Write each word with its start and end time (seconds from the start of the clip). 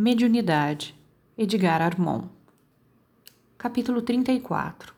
Mediunidade, 0.00 0.94
Edgar 1.36 1.82
Armon. 1.82 2.28
Capítulo 3.58 4.00
34 4.00 4.94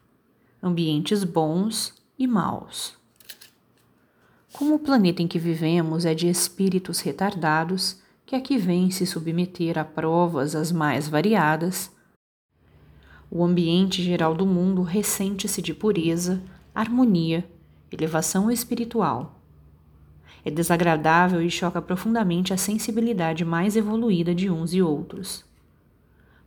Ambientes 0.62 1.24
bons 1.24 1.94
e 2.18 2.26
maus. 2.26 2.98
Como 4.52 4.74
o 4.74 4.78
planeta 4.78 5.22
em 5.22 5.26
que 5.26 5.38
vivemos 5.38 6.04
é 6.04 6.12
de 6.12 6.28
espíritos 6.28 7.00
retardados, 7.00 7.98
que 8.26 8.36
aqui 8.36 8.58
vêm 8.58 8.90
se 8.90 9.06
submeter 9.06 9.78
a 9.78 9.86
provas 9.86 10.54
as 10.54 10.70
mais 10.70 11.08
variadas, 11.08 11.90
o 13.30 13.42
ambiente 13.42 14.02
geral 14.02 14.34
do 14.34 14.44
mundo 14.44 14.82
ressente-se 14.82 15.62
de 15.62 15.72
pureza, 15.72 16.42
harmonia, 16.74 17.50
elevação 17.90 18.50
espiritual 18.50 19.39
é 20.44 20.50
desagradável 20.50 21.42
e 21.42 21.50
choca 21.50 21.82
profundamente 21.82 22.52
a 22.52 22.56
sensibilidade 22.56 23.44
mais 23.44 23.76
evoluída 23.76 24.34
de 24.34 24.50
uns 24.50 24.72
e 24.72 24.80
outros. 24.80 25.44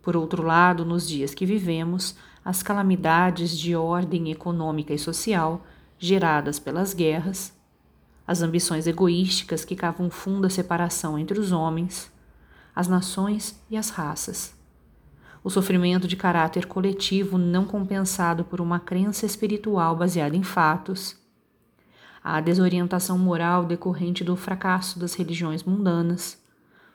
Por 0.01 0.17
outro 0.17 0.43
lado, 0.43 0.83
nos 0.83 1.07
dias 1.07 1.33
que 1.33 1.45
vivemos, 1.45 2.15
as 2.43 2.61
calamidades 2.61 3.57
de 3.57 3.75
ordem 3.75 4.31
econômica 4.31 4.93
e 4.93 4.99
social 4.99 5.65
geradas 5.97 6.59
pelas 6.59 6.93
guerras, 6.93 7.53
as 8.27 8.41
ambições 8.41 8.87
egoísticas 8.87 9.63
que 9.63 9.75
cavam 9.75 10.09
funda 10.09 10.49
separação 10.49 11.17
entre 11.17 11.39
os 11.39 11.51
homens, 11.51 12.11
as 12.75 12.87
nações 12.87 13.61
e 13.69 13.77
as 13.77 13.89
raças, 13.89 14.55
o 15.43 15.49
sofrimento 15.49 16.07
de 16.07 16.15
caráter 16.15 16.65
coletivo 16.65 17.37
não 17.37 17.65
compensado 17.65 18.45
por 18.45 18.61
uma 18.61 18.79
crença 18.79 19.25
espiritual 19.25 19.95
baseada 19.95 20.35
em 20.35 20.43
fatos 20.43 21.21
a 22.23 22.39
desorientação 22.39 23.17
moral 23.17 23.65
decorrente 23.65 24.23
do 24.23 24.37
fracasso 24.37 24.97
das 24.97 25.13
religiões 25.13 25.63
mundanas. 25.63 26.41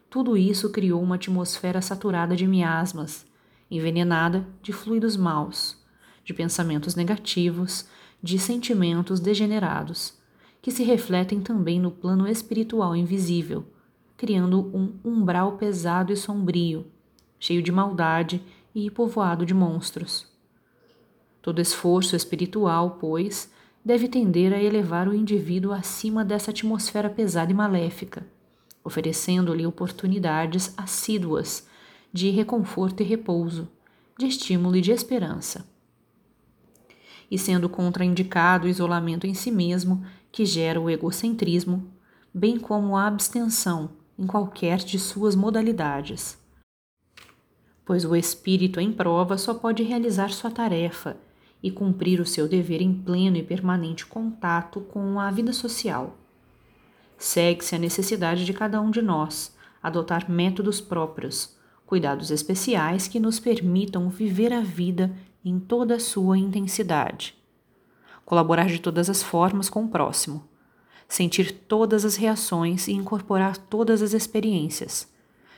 Tudo 0.09 0.39
isso 0.39 0.71
criou 0.71 1.03
uma 1.03 1.17
atmosfera 1.17 1.83
saturada 1.83 2.35
de 2.35 2.47
miasmas, 2.47 3.27
envenenada 3.71 4.47
de 4.63 4.73
fluidos 4.73 5.19
maus, 5.19 5.77
de 6.25 6.33
pensamentos 6.33 6.95
negativos, 6.95 7.87
de 8.23 8.39
sentimentos 8.39 9.21
degenerados, 9.21 10.17
que 10.63 10.71
se 10.71 10.83
refletem 10.83 11.41
também 11.41 11.79
no 11.79 11.91
plano 11.91 12.27
espiritual 12.27 12.97
invisível, 12.97 13.67
criando 14.17 14.75
um 14.75 14.95
umbral 15.05 15.59
pesado 15.59 16.11
e 16.11 16.17
sombrio, 16.17 16.87
cheio 17.39 17.63
de 17.63 17.71
maldade 17.71 18.43
e 18.75 18.91
povoado 18.91 19.45
de 19.45 19.53
monstros. 19.53 20.27
Todo 21.43 21.61
esforço 21.61 22.17
espiritual, 22.17 22.97
pois, 22.99 23.53
deve 23.89 24.07
tender 24.07 24.53
a 24.53 24.63
elevar 24.63 25.09
o 25.09 25.15
indivíduo 25.15 25.73
acima 25.73 26.23
dessa 26.23 26.51
atmosfera 26.51 27.09
pesada 27.09 27.51
e 27.51 27.55
maléfica, 27.55 28.27
oferecendo-lhe 28.85 29.65
oportunidades 29.65 30.75
assíduas 30.77 31.67
de 32.13 32.29
reconforto 32.29 33.03
e 33.03 33.07
repouso, 33.07 33.67
de 34.19 34.27
estímulo 34.27 34.77
e 34.77 34.83
de 34.83 34.93
esperança. 34.93 35.67
E 37.31 37.39
sendo 37.39 37.67
contraindicado 37.67 38.67
o 38.67 38.69
isolamento 38.69 39.27
em 39.27 39.33
si 39.33 39.51
mesmo, 39.51 40.05
que 40.31 40.45
gera 40.45 40.79
o 40.79 40.91
egocentrismo, 40.91 41.91
bem 42.33 42.59
como 42.59 42.95
a 42.95 43.07
abstenção 43.07 43.93
em 44.19 44.27
qualquer 44.27 44.81
de 44.81 44.99
suas 44.99 45.35
modalidades. 45.35 46.37
Pois 47.87 48.05
o 48.05 48.15
espírito 48.15 48.81
em 48.81 48.93
prova 48.93 49.39
só 49.39 49.55
pode 49.55 49.83
realizar 49.83 50.29
sua 50.29 50.51
tarefa 50.51 51.17
e 51.63 51.71
cumprir 51.71 52.21
o 52.21 52.27
seu 52.27 52.49
dever 52.49 52.81
em 52.81 52.95
pleno 52.95 53.37
e 53.37 53.43
permanente 53.43 54.07
contato 54.07 54.81
com 54.81 55.19
a 55.19 55.31
vida 55.31 55.53
social. 55.53 56.17
Segue-se 57.17 57.75
a 57.75 57.79
necessidade 57.79 58.45
de 58.45 58.53
cada 58.53 58.81
um 58.81 58.91
de 58.91 59.03
nós 59.03 59.57
adotar 59.83 60.31
métodos 60.31 60.81
próprios, 60.81 61.57
cuidados 61.85 62.31
especiais 62.31 63.09
que 63.09 63.19
nos 63.19 63.41
permitam 63.41 64.09
viver 64.09 64.53
a 64.53 64.61
vida 64.61 65.13
em 65.45 65.59
toda 65.59 65.97
a 65.97 66.01
sua 66.01 66.39
intensidade. 66.39 67.37
Colaborar 68.25 68.67
de 68.67 68.79
todas 68.79 69.09
as 69.11 69.23
formas 69.23 69.69
com 69.69 69.85
o 69.85 69.89
próximo, 69.89 70.47
sentir 71.09 71.51
todas 71.51 72.05
as 72.05 72.15
reações 72.17 72.87
e 72.87 72.93
incorporar 72.93 73.57
todas 73.57 74.03
as 74.03 74.13
experiências, 74.13 75.09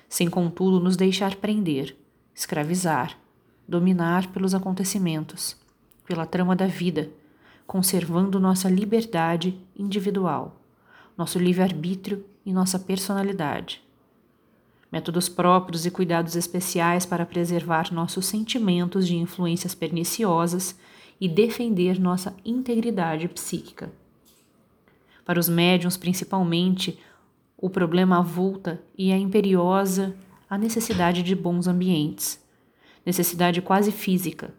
sem 0.08 0.30
contudo 0.30 0.80
nos 0.80 0.96
deixar 0.96 1.34
prender, 1.34 1.96
escravizar, 2.34 3.18
dominar 3.68 4.28
pelos 4.32 4.54
acontecimentos 4.54 5.59
pela 6.10 6.26
trama 6.26 6.56
da 6.56 6.66
vida, 6.66 7.08
conservando 7.64 8.40
nossa 8.40 8.68
liberdade 8.68 9.56
individual, 9.76 10.56
nosso 11.16 11.38
livre-arbítrio 11.38 12.24
e 12.44 12.52
nossa 12.52 12.80
personalidade. 12.80 13.80
Métodos 14.90 15.28
próprios 15.28 15.86
e 15.86 15.90
cuidados 15.90 16.34
especiais 16.34 17.06
para 17.06 17.24
preservar 17.24 17.94
nossos 17.94 18.26
sentimentos 18.26 19.06
de 19.06 19.14
influências 19.14 19.72
perniciosas 19.72 20.76
e 21.20 21.28
defender 21.28 22.00
nossa 22.00 22.34
integridade 22.44 23.28
psíquica. 23.28 23.92
Para 25.24 25.38
os 25.38 25.48
médiums, 25.48 25.96
principalmente, 25.96 26.98
o 27.56 27.70
problema 27.70 28.18
avulta 28.18 28.82
e 28.98 29.12
a 29.12 29.16
imperiosa 29.16 30.16
a 30.48 30.58
necessidade 30.58 31.22
de 31.22 31.36
bons 31.36 31.68
ambientes, 31.68 32.44
necessidade 33.06 33.62
quase 33.62 33.92
física, 33.92 34.52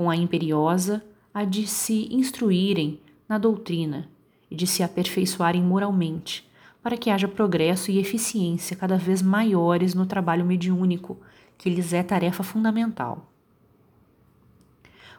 com 0.00 0.08
a 0.08 0.16
imperiosa 0.16 1.04
a 1.34 1.44
de 1.44 1.66
se 1.66 2.08
instruírem 2.10 2.98
na 3.28 3.36
doutrina 3.36 4.08
e 4.50 4.56
de 4.56 4.66
se 4.66 4.82
aperfeiçoarem 4.82 5.62
moralmente, 5.62 6.50
para 6.82 6.96
que 6.96 7.10
haja 7.10 7.28
progresso 7.28 7.90
e 7.90 7.98
eficiência 7.98 8.74
cada 8.74 8.96
vez 8.96 9.20
maiores 9.20 9.92
no 9.92 10.06
trabalho 10.06 10.42
mediúnico, 10.42 11.18
que 11.58 11.68
lhes 11.68 11.92
é 11.92 12.02
tarefa 12.02 12.42
fundamental. 12.42 13.30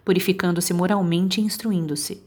Purificando-se 0.04 0.74
moralmente 0.74 1.40
e 1.40 1.44
instruindo-se, 1.44 2.24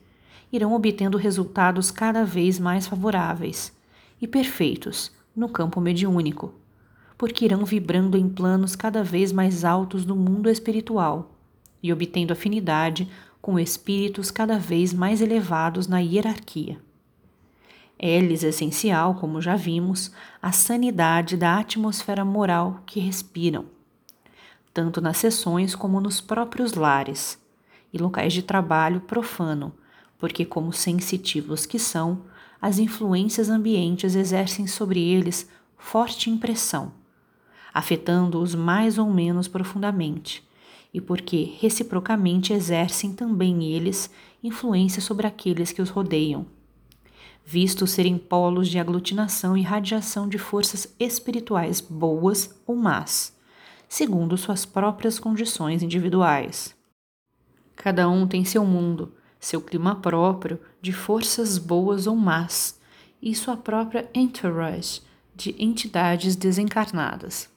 irão 0.53 0.75
obtendo 0.75 1.19
resultados 1.19 1.91
cada 1.91 2.25
vez 2.25 2.61
mais 2.61 2.87
favoráveis 2.87 3.77
e 4.23 4.29
perfeitos 4.29 5.11
no 5.35 5.49
campo 5.49 5.81
mediúnico, 5.81 6.55
porque 7.19 7.47
irão 7.47 7.65
vibrando 7.65 8.17
em 8.17 8.29
planos 8.29 8.77
cada 8.77 9.03
vez 9.03 9.33
mais 9.33 9.65
altos 9.65 10.05
do 10.05 10.15
mundo 10.15 10.49
espiritual 10.49 11.34
e 11.85 11.93
obtendo 11.93 12.33
afinidade 12.33 13.07
com 13.43 13.59
espíritos 13.59 14.31
cada 14.31 14.59
vez 14.59 14.95
mais 14.95 15.21
elevados 15.21 15.87
na 15.87 15.99
hierarquia. 15.99 16.81
É-lhes 17.99 18.43
essencial, 18.43 19.17
como 19.17 19.39
já 19.43 19.55
vimos, 19.55 20.11
a 20.41 20.51
sanidade 20.51 21.37
da 21.37 21.59
atmosfera 21.59 22.25
moral 22.25 22.81
que 22.87 22.99
respiram, 23.01 23.67
tanto 24.73 24.99
nas 24.99 25.19
sessões 25.19 25.75
como 25.75 26.01
nos 26.01 26.23
próprios 26.23 26.73
lares 26.73 27.39
e 27.93 27.99
locais 27.99 28.33
de 28.33 28.43
trabalho 28.43 29.03
profano, 29.03 29.71
porque, 30.19 30.47
como 30.47 30.73
sensitivos 30.73 31.67
que 31.67 31.79
são, 31.79 32.23
as 32.63 32.79
influências 32.79 33.51
ambientes 33.51 34.15
exercem 34.15 34.67
sobre 34.67 35.01
eles 35.01 35.51
forte 35.77 36.31
impressão, 36.31 36.95
afetando-os 37.75 38.55
mais 38.55 38.97
ou 38.97 39.11
menos 39.11 39.47
profundamente 39.47 40.44
e 40.95 41.01
porque 41.01 41.57
reciprocamente 41.61 42.53
exercem 42.53 43.13
também 43.13 43.65
eles 43.65 44.09
influência 44.41 45.03
sobre 45.03 45.27
aqueles 45.27 45.73
que 45.73 45.83
os 45.83 45.91
rodeiam, 45.91 46.47
vistos 47.45 47.91
serem 47.91 48.17
polos 48.17 48.69
de 48.69 48.79
aglutinação 48.79 49.57
e 49.57 49.63
radiação 49.63 50.29
de 50.29 50.39
forças 50.39 50.95
espirituais 51.01 51.81
boas 51.81 52.55
ou 52.65 52.77
más, 52.77 53.37
segundo 53.89 54.37
suas 54.37 54.65
próprias 54.65 55.19
condições 55.19 55.83
individuais. 55.83 56.77
Cada 57.75 58.09
um 58.09 58.25
tem 58.25 58.45
seu 58.45 58.65
mundo, 58.65 59.13
seu 59.41 59.61
clima 59.61 59.97
próprio 59.97 60.61
de 60.81 60.93
forças 60.93 61.59
boas 61.59 62.07
ou 62.07 62.15
más 62.15 62.79
e 63.21 63.35
sua 63.35 63.57
própria 63.57 64.09
entourage 64.15 65.03
de 65.35 65.57
entidades 65.59 66.37
desencarnadas 66.37 67.53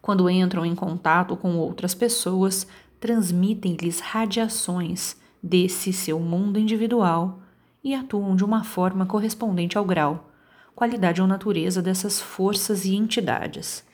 quando 0.00 0.28
entram 0.30 0.64
em 0.64 0.74
contato 0.74 1.36
com 1.36 1.56
outras 1.56 1.94
pessoas, 1.94 2.66
transmitem-lhes 3.00 4.00
radiações 4.00 5.16
desse 5.42 5.92
seu 5.92 6.18
mundo 6.18 6.58
individual 6.58 7.40
e 7.82 7.94
atuam 7.94 8.34
de 8.34 8.44
uma 8.44 8.64
forma 8.64 9.06
correspondente 9.06 9.78
ao 9.78 9.84
grau, 9.84 10.30
qualidade 10.74 11.20
ou 11.20 11.26
natureza 11.26 11.80
dessas 11.80 12.20
forças 12.20 12.84
e 12.84 12.94
entidades. 12.94 13.84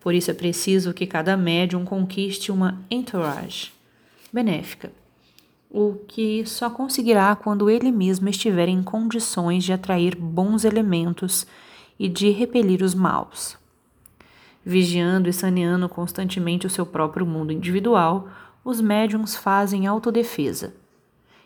Por 0.00 0.14
isso 0.14 0.30
é 0.30 0.34
preciso 0.34 0.92
que 0.92 1.06
cada 1.06 1.36
médium 1.36 1.84
conquiste 1.84 2.52
uma 2.52 2.78
entourage 2.90 3.72
benéfica, 4.32 4.92
o 5.70 5.94
que 6.06 6.44
só 6.46 6.68
conseguirá 6.68 7.34
quando 7.34 7.70
ele 7.70 7.90
mesmo 7.90 8.28
estiver 8.28 8.68
em 8.68 8.82
condições 8.82 9.64
de 9.64 9.72
atrair 9.72 10.14
bons 10.14 10.64
elementos 10.64 11.46
e 11.98 12.08
de 12.08 12.30
repelir 12.30 12.82
os 12.82 12.94
maus 12.94 13.56
vigiando 14.64 15.28
e 15.28 15.32
saneando 15.32 15.88
constantemente 15.88 16.66
o 16.66 16.70
seu 16.70 16.86
próprio 16.86 17.26
mundo 17.26 17.52
individual, 17.52 18.28
os 18.64 18.80
médiums 18.80 19.36
fazem 19.36 19.86
autodefesa 19.86 20.72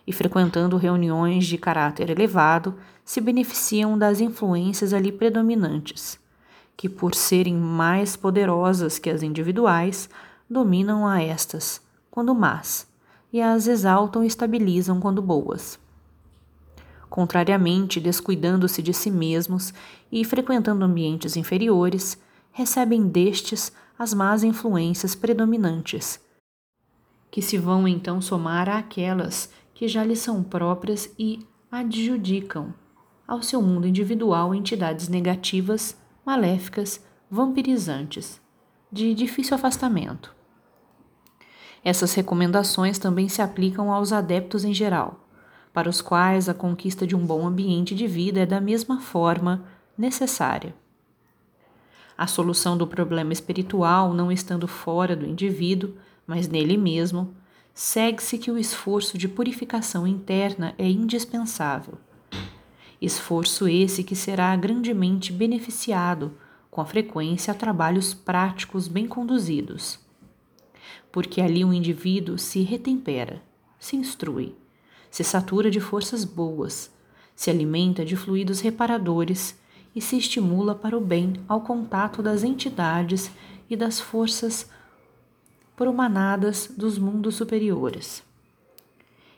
e, 0.09 0.13
frequentando 0.13 0.79
reuniões 0.79 1.47
de 1.47 1.59
caráter 1.59 2.09
elevado, 2.09 2.75
se 3.05 3.21
beneficiam 3.21 3.99
das 3.99 4.21
influências 4.21 4.95
ali 4.95 5.13
predominantes, 5.13 6.19
que, 6.75 6.89
por 6.89 7.15
serem 7.15 7.55
mais 7.55 8.17
poderosas 8.17 8.99
que 8.99 9.11
as 9.11 9.23
individuais, 9.23 10.09
dominam 10.49 11.07
a 11.07 11.21
estas, 11.21 11.83
quando 12.11 12.35
más, 12.35 12.89
e 13.31 13.43
as 13.43 13.67
exaltam 13.67 14.25
e 14.25 14.27
estabilizam 14.27 14.99
quando 14.99 15.21
boas. 15.21 15.79
Contrariamente, 17.11 18.01
descuidando-se 18.01 18.81
de 18.81 18.95
si 18.95 19.11
mesmos 19.11 19.75
e 20.11 20.25
frequentando 20.25 20.87
ambientes 20.87 21.37
inferiores, 21.37 22.19
recebem 22.51 23.07
destes 23.07 23.73
as 23.99 24.15
más 24.15 24.45
influências 24.45 25.15
predominantes, 25.15 26.21
que 27.31 27.43
se 27.43 27.59
vão 27.59 27.87
então 27.87 28.21
somar 28.21 28.69
àquelas 28.69 29.51
que 29.75 29.87
já 29.87 30.05
lhes 30.05 30.19
são 30.21 30.43
próprias 30.43 31.13
e 31.19 31.47
adjudicam 31.71 32.75
ao 33.27 33.43
seu 33.43 33.61
mundo 33.61 33.87
individual 33.87 34.55
entidades 34.55 35.09
negativas 35.09 35.97
maléficas, 36.25 37.05
vampirizantes, 37.31 38.41
de 38.91 39.15
difícil 39.15 39.55
afastamento. 39.55 40.35
Essas 41.85 42.15
recomendações 42.15 42.99
também 42.99 43.29
se 43.29 43.41
aplicam 43.41 43.93
aos 43.93 44.13
adeptos 44.13 44.65
em 44.65 44.75
geral, 44.75 45.29
para 45.73 45.89
os 45.89 46.01
quais 46.01 46.49
a 46.49 46.55
conquista 46.55 47.07
de 47.07 47.15
um 47.15 47.25
bom 47.25 47.47
ambiente 47.47 47.95
de 47.95 48.07
vida 48.07 48.41
é 48.41 48.47
da 48.47 48.61
mesma 48.61 49.01
forma 49.01 49.65
necessária. 49.97 50.75
A 52.19 52.27
solução 52.27 52.77
do 52.77 52.87
problema 52.87 53.33
espiritual, 53.33 54.13
não 54.13 54.31
estando 54.31 54.69
fora 54.69 55.17
do 55.17 55.25
indivíduo, 55.25 55.95
mas 56.27 56.49
nele 56.49 56.77
mesmo, 56.77 57.35
segue-se 57.73 58.37
que 58.37 58.51
o 58.51 58.59
esforço 58.59 59.17
de 59.17 59.29
purificação 59.29 60.07
interna 60.07 60.75
é 60.77 60.91
indispensável 60.91 61.97
esforço 63.01 63.69
esse 63.69 64.03
que 64.03 64.17
será 64.17 64.55
grandemente 64.57 65.33
beneficiado 65.33 66.33
com 66.71 66.81
a 66.81 66.85
frequência 66.85 67.53
a 67.53 67.55
trabalhos 67.55 68.13
práticos 68.13 68.89
bem 68.89 69.07
conduzidos. 69.07 69.99
Porque 71.11 71.41
ali 71.41 71.65
o 71.65 71.73
indivíduo 71.73 72.39
se 72.39 72.63
retempera, 72.63 73.43
se 73.79 73.97
instrui, 73.97 74.55
se 75.11 75.25
satura 75.25 75.71
de 75.71 75.81
forças 75.81 76.25
boas, 76.25 76.93
se 77.35 77.51
alimenta 77.51 78.05
de 78.05 78.17
fluidos 78.17 78.61
reparadores 78.61 79.57
e 79.95 80.01
se 80.01 80.17
estimula 80.17 80.75
para 80.75 80.97
o 80.97 81.01
bem 81.01 81.35
ao 81.49 81.61
contato 81.61 82.23
das 82.23 82.45
entidades 82.45 83.31
e 83.69 83.77
das 83.77 84.01
forças 84.01 84.71
promanadas 85.77 86.73
dos 86.77 86.99
mundos 86.99 87.37
superiores. 87.37 88.23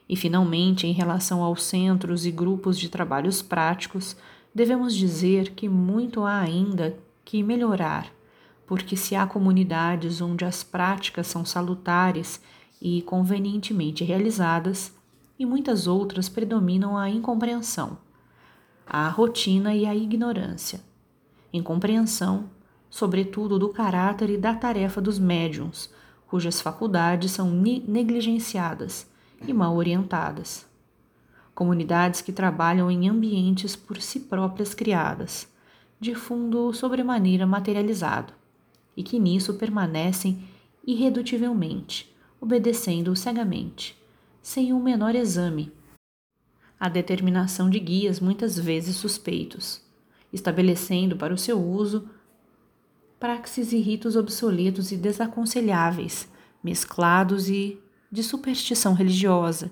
E, 0.08 0.16
finalmente, 0.16 0.86
em 0.86 0.92
relação 0.92 1.42
aos 1.42 1.62
centros 1.62 2.26
e 2.26 2.30
grupos 2.30 2.78
de 2.78 2.88
trabalhos 2.88 3.42
práticos, 3.42 4.16
devemos 4.54 4.94
dizer 4.94 5.50
que 5.50 5.68
muito 5.68 6.24
há 6.24 6.40
ainda 6.40 6.96
que 7.24 7.42
melhorar, 7.42 8.12
porque 8.66 8.96
se 8.96 9.14
há 9.14 9.26
comunidades 9.26 10.20
onde 10.20 10.44
as 10.44 10.64
práticas 10.64 11.26
são 11.26 11.44
salutares 11.44 12.40
e 12.80 13.02
convenientemente 13.02 14.02
realizadas, 14.02 14.92
e 15.38 15.46
muitas 15.46 15.86
outras 15.86 16.28
predominam 16.28 16.96
a 16.98 17.08
incompreensão, 17.08 17.96
a 18.92 19.08
rotina 19.08 19.72
e 19.72 19.86
a 19.86 19.94
ignorância. 19.94 20.80
Incompreensão, 21.52 22.50
sobretudo, 22.90 23.56
do 23.56 23.68
caráter 23.68 24.30
e 24.30 24.36
da 24.36 24.52
tarefa 24.52 25.00
dos 25.00 25.16
médiums, 25.16 25.88
cujas 26.26 26.60
faculdades 26.60 27.30
são 27.30 27.48
negligenciadas 27.50 29.08
e 29.46 29.52
mal 29.52 29.76
orientadas. 29.76 30.66
Comunidades 31.54 32.20
que 32.20 32.32
trabalham 32.32 32.90
em 32.90 33.08
ambientes 33.08 33.76
por 33.76 34.00
si 34.02 34.18
próprias 34.18 34.74
criadas, 34.74 35.48
de 36.00 36.16
fundo 36.16 36.72
sobremaneira 36.72 37.46
materializado, 37.46 38.32
e 38.96 39.04
que 39.04 39.20
nisso 39.20 39.54
permanecem 39.54 40.42
irredutivelmente, 40.84 42.12
obedecendo 42.40 43.14
cegamente, 43.14 43.96
sem 44.42 44.72
um 44.72 44.82
menor 44.82 45.14
exame, 45.14 45.72
a 46.80 46.88
determinação 46.88 47.68
de 47.68 47.78
guias 47.78 48.20
muitas 48.20 48.58
vezes 48.58 48.96
suspeitos, 48.96 49.82
estabelecendo 50.32 51.14
para 51.14 51.34
o 51.34 51.38
seu 51.38 51.62
uso 51.62 52.08
praxes 53.18 53.70
e 53.72 53.78
ritos 53.78 54.16
obsoletos 54.16 54.90
e 54.90 54.96
desaconselháveis, 54.96 56.26
mesclados 56.64 57.50
e 57.50 57.78
de 58.10 58.22
superstição 58.22 58.94
religiosa, 58.94 59.70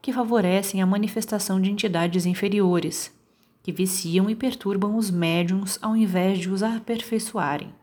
que 0.00 0.14
favorecem 0.14 0.80
a 0.80 0.86
manifestação 0.86 1.60
de 1.60 1.70
entidades 1.70 2.24
inferiores, 2.24 3.14
que 3.62 3.70
viciam 3.70 4.30
e 4.30 4.34
perturbam 4.34 4.96
os 4.96 5.10
médiums 5.10 5.78
ao 5.82 5.94
invés 5.94 6.38
de 6.38 6.48
os 6.48 6.62
aperfeiçoarem. 6.62 7.74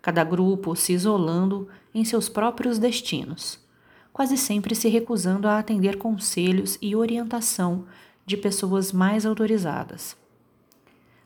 Cada 0.00 0.22
grupo 0.22 0.76
se 0.76 0.92
isolando 0.92 1.68
em 1.92 2.04
seus 2.04 2.28
próprios 2.28 2.78
destinos, 2.78 3.58
quase 4.18 4.36
sempre 4.36 4.74
se 4.74 4.88
recusando 4.88 5.46
a 5.46 5.60
atender 5.60 5.96
conselhos 5.96 6.76
e 6.82 6.96
orientação 6.96 7.84
de 8.26 8.36
pessoas 8.36 8.90
mais 8.90 9.24
autorizadas. 9.24 10.16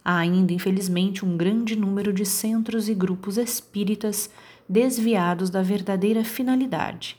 Há 0.04 0.18
ainda, 0.18 0.52
infelizmente, 0.52 1.24
um 1.24 1.34
grande 1.34 1.74
número 1.74 2.12
de 2.12 2.26
centros 2.26 2.90
e 2.90 2.94
grupos 2.94 3.38
espíritas 3.38 4.28
desviados 4.68 5.48
da 5.48 5.62
verdadeira 5.62 6.22
finalidade 6.22 7.16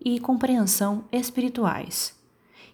e 0.00 0.20
compreensão 0.20 1.02
espirituais, 1.10 2.16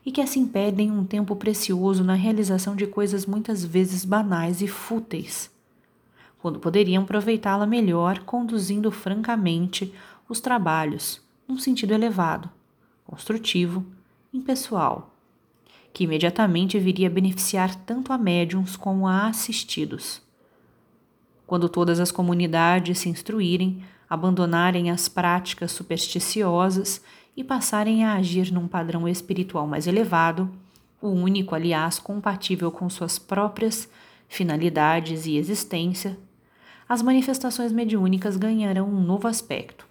e 0.05 0.13
que 0.13 0.21
assim 0.21 0.45
perdem 0.45 0.91
um 0.91 1.03
tempo 1.03 1.35
precioso 1.37 2.05
na 2.05 2.13
realização 2.13 2.77
de 2.77 2.87
coisas 2.87 3.25
muitas 3.25 3.65
vezes 3.65 4.05
banais 4.05 4.61
e 4.61 4.69
fúteis, 4.69 5.51
quando 6.43 6.61
poderiam 6.61 7.05
aproveitá-la 7.05 7.67
melhor 7.67 8.19
conduzindo 8.19 8.91
francamente 8.91 9.95
os 10.29 10.41
trabalhos 10.41 11.24
num 11.47 11.59
sentido 11.59 11.93
elevado, 11.93 12.51
construtivo, 13.05 13.85
impessoal, 14.33 15.15
que 15.93 16.05
imediatamente 16.05 16.79
viria 16.79 17.09
a 17.09 17.11
beneficiar 17.11 17.75
tanto 17.75 18.13
a 18.13 18.19
médiums 18.19 18.77
como 18.77 19.07
a 19.07 19.27
assistidos. 19.27 20.21
Quando 21.47 21.69
todas 21.69 22.01
as 22.01 22.11
comunidades 22.11 22.99
se 22.99 23.09
instruírem, 23.09 23.83
abandonarem 24.09 24.91
as 24.91 25.09
práticas 25.09 25.73
supersticiosas 25.73 27.03
e 27.37 27.45
passarem 27.45 28.05
a 28.05 28.15
agir 28.15 28.53
num 28.53 28.67
padrão 28.67 29.09
espiritual 29.09 29.67
mais 29.67 29.87
elevado, 29.87 30.51
o 31.01 31.09
único, 31.09 31.55
aliás, 31.55 31.99
compatível 31.99 32.71
com 32.71 32.89
suas 32.89 33.19
próprias 33.19 33.89
finalidades 34.27 35.27
e 35.27 35.37
existência, 35.37 36.19
as 36.89 37.03
manifestações 37.03 37.73
mediúnicas 37.73 38.37
ganharão 38.37 38.89
um 38.89 39.01
novo 39.01 39.29
aspecto. 39.29 39.87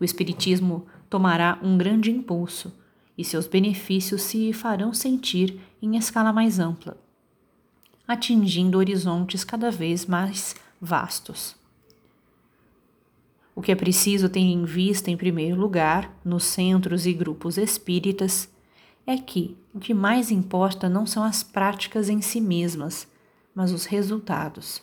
O 0.00 0.04
Espiritismo 0.04 0.86
tomará 1.08 1.58
um 1.62 1.78
grande 1.78 2.10
impulso 2.10 2.72
e 3.16 3.24
seus 3.24 3.46
benefícios 3.46 4.22
se 4.22 4.52
farão 4.52 4.92
sentir 4.92 5.60
em 5.80 5.96
escala 5.96 6.32
mais 6.32 6.58
ampla, 6.58 6.96
atingindo 8.06 8.78
horizontes 8.78 9.44
cada 9.44 9.70
vez 9.70 10.06
mais 10.06 10.56
vastos. 10.80 11.56
O 13.54 13.62
que 13.62 13.70
é 13.70 13.74
preciso 13.76 14.28
ter 14.28 14.40
em 14.40 14.64
vista, 14.64 15.10
em 15.10 15.16
primeiro 15.16 15.60
lugar, 15.60 16.12
nos 16.24 16.42
centros 16.44 17.06
e 17.06 17.12
grupos 17.12 17.56
espíritas, 17.56 18.48
é 19.06 19.16
que 19.16 19.56
o 19.72 19.78
que 19.78 19.94
mais 19.94 20.30
importa 20.30 20.88
não 20.88 21.06
são 21.06 21.22
as 21.22 21.42
práticas 21.42 22.08
em 22.08 22.20
si 22.20 22.40
mesmas, 22.40 23.06
mas 23.54 23.70
os 23.70 23.84
resultados, 23.84 24.82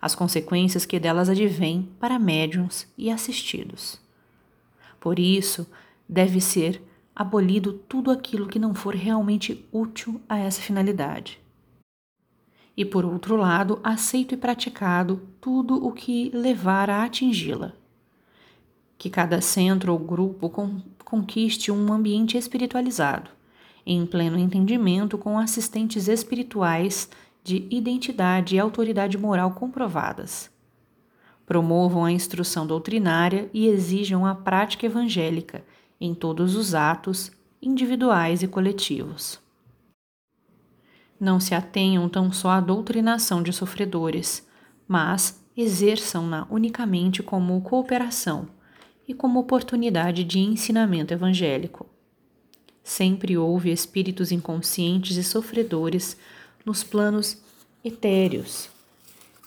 as 0.00 0.14
consequências 0.14 0.86
que 0.86 0.98
delas 0.98 1.28
advêm 1.28 1.90
para 2.00 2.18
médiums 2.18 2.86
e 2.96 3.10
assistidos. 3.10 4.01
Por 5.02 5.18
isso, 5.18 5.66
deve 6.08 6.40
ser 6.40 6.80
abolido 7.12 7.72
tudo 7.72 8.12
aquilo 8.12 8.46
que 8.46 8.56
não 8.56 8.72
for 8.72 8.94
realmente 8.94 9.66
útil 9.72 10.20
a 10.28 10.38
essa 10.38 10.62
finalidade. 10.62 11.40
E 12.76 12.84
por 12.84 13.04
outro 13.04 13.34
lado, 13.34 13.80
aceito 13.82 14.32
e 14.32 14.36
praticado 14.36 15.20
tudo 15.40 15.84
o 15.84 15.90
que 15.90 16.30
levar 16.32 16.88
a 16.88 17.02
atingi-la 17.02 17.72
que 19.02 19.10
cada 19.10 19.40
centro 19.40 19.92
ou 19.92 19.98
grupo 19.98 20.48
conquiste 21.04 21.72
um 21.72 21.92
ambiente 21.92 22.38
espiritualizado, 22.38 23.32
em 23.84 24.06
pleno 24.06 24.38
entendimento 24.38 25.18
com 25.18 25.36
assistentes 25.36 26.06
espirituais 26.06 27.10
de 27.42 27.66
identidade 27.68 28.54
e 28.54 28.60
autoridade 28.60 29.18
moral 29.18 29.54
comprovadas. 29.54 30.51
Promovam 31.46 32.04
a 32.04 32.12
instrução 32.12 32.66
doutrinária 32.66 33.50
e 33.52 33.66
exijam 33.66 34.24
a 34.24 34.34
prática 34.34 34.86
evangélica 34.86 35.64
em 36.00 36.14
todos 36.14 36.56
os 36.56 36.74
atos, 36.74 37.30
individuais 37.62 38.42
e 38.42 38.48
coletivos. 38.48 39.40
Não 41.18 41.38
se 41.38 41.54
atenham 41.54 42.08
tão 42.08 42.32
só 42.32 42.50
à 42.50 42.60
doutrinação 42.60 43.40
de 43.40 43.52
sofredores, 43.52 44.44
mas 44.88 45.40
exerçam-na 45.56 46.46
unicamente 46.50 47.22
como 47.22 47.60
cooperação 47.60 48.48
e 49.06 49.14
como 49.14 49.38
oportunidade 49.38 50.24
de 50.24 50.40
ensinamento 50.40 51.14
evangélico. 51.14 51.86
Sempre 52.82 53.36
houve 53.36 53.70
espíritos 53.70 54.32
inconscientes 54.32 55.16
e 55.16 55.22
sofredores 55.22 56.16
nos 56.64 56.82
planos 56.82 57.40
etéreos, 57.84 58.68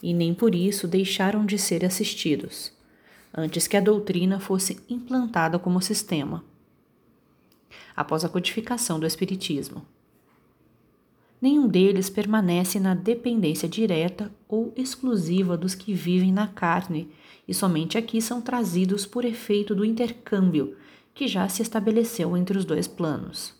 e 0.02 0.14
nem 0.14 0.34
por 0.34 0.54
isso 0.54 0.88
deixaram 0.88 1.46
de 1.46 1.58
ser 1.58 1.86
assistidos, 1.86 2.72
antes 3.34 3.68
que 3.68 3.78
a 3.78 3.82
doutrina 3.82 4.40
fosse 4.40 4.80
implantada 4.90 5.58
como 5.58 5.82
sistema. 5.82 6.44
Após 7.96 8.26
a 8.26 8.30
codificação 8.30 9.00
do 9.00 9.06
Espiritismo, 9.06 9.86
nenhum 11.42 11.68
deles 11.68 12.10
permanece 12.10 12.80
na 12.80 12.94
dependência 12.94 13.70
direta 13.70 14.32
ou 14.48 14.74
exclusiva 14.76 15.58
dos 15.58 15.76
que 15.76 15.94
vivem 15.94 16.32
na 16.32 16.48
carne 16.48 17.10
e 17.48 17.54
somente 17.54 17.98
aqui 17.98 18.22
são 18.22 18.42
trazidos 18.42 19.06
por 19.06 19.24
efeito 19.24 19.76
do 19.76 19.86
intercâmbio 19.86 20.76
que 21.14 21.28
já 21.28 21.48
se 21.48 21.62
estabeleceu 21.62 22.36
entre 22.36 22.58
os 22.58 22.66
dois 22.66 22.88
planos. 22.88 23.56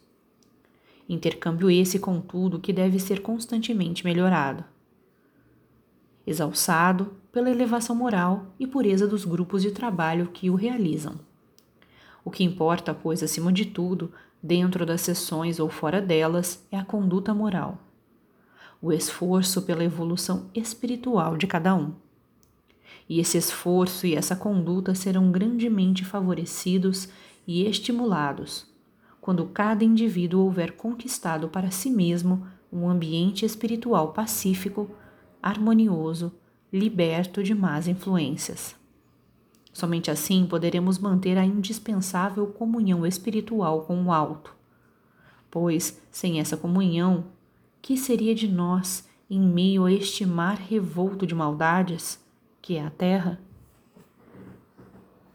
Intercâmbio 1.08 1.70
esse, 1.70 2.00
contudo, 2.00 2.60
que 2.60 2.74
deve 2.74 3.00
ser 3.00 3.22
constantemente 3.22 4.04
melhorado. 4.04 4.66
Exalçado 6.26 7.14
pela 7.32 7.50
elevação 7.50 7.96
moral 7.96 8.48
e 8.60 8.66
pureza 8.66 9.08
dos 9.08 9.26
grupos 9.26 9.62
de 9.62 9.72
trabalho 9.72 10.28
que 10.28 10.50
o 10.50 10.56
realizam. 10.56 11.20
O 12.24 12.32
que 12.32 12.44
importa, 12.44 12.94
pois, 12.94 13.22
acima 13.22 13.52
de 13.52 13.66
tudo, 13.66 14.12
dentro 14.42 14.86
das 14.86 15.02
sessões 15.02 15.60
ou 15.60 15.70
fora 15.70 16.02
delas, 16.02 16.66
é 16.72 16.78
a 16.78 16.84
conduta 16.84 17.34
moral, 17.34 17.78
o 18.82 18.92
esforço 18.92 19.62
pela 19.62 19.84
evolução 19.84 20.50
espiritual 20.54 21.38
de 21.38 21.46
cada 21.46 21.76
um. 21.76 21.94
E 23.08 23.20
esse 23.20 23.38
esforço 23.38 24.08
e 24.08 24.16
essa 24.16 24.36
conduta 24.36 24.96
serão 24.96 25.32
grandemente 25.32 26.04
favorecidos 26.04 27.08
e 27.46 27.66
estimulados 27.68 28.74
quando 29.26 29.48
cada 29.48 29.84
indivíduo 29.84 30.44
houver 30.44 30.74
conquistado 30.74 31.50
para 31.50 31.72
si 31.72 31.90
mesmo 31.90 32.46
um 32.72 32.88
ambiente 32.88 33.44
espiritual 33.44 34.14
pacífico, 34.14 34.88
harmonioso, 35.46 36.34
liberto 36.74 37.44
de 37.44 37.54
más 37.54 37.88
influências. 37.88 38.76
Somente 39.72 40.10
assim 40.10 40.48
poderemos 40.48 40.98
manter 40.98 41.38
a 41.38 41.46
indispensável 41.46 42.48
comunhão 42.48 43.06
espiritual 43.06 43.84
com 43.84 44.06
o 44.06 44.12
alto. 44.12 44.56
Pois, 45.52 46.02
sem 46.10 46.40
essa 46.40 46.58
comunhão, 46.58 47.26
que 47.80 47.96
seria 47.96 48.34
de 48.34 48.48
nós 48.48 49.08
em 49.30 49.40
meio 49.40 49.86
a 49.86 49.92
este 49.92 50.26
mar 50.26 50.58
revolto 50.58 51.28
de 51.28 51.36
maldades, 51.36 52.20
que 52.60 52.78
é 52.78 52.84
a 52.84 52.90
terra? 52.90 53.40